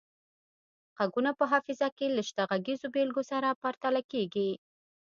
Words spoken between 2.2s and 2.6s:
شته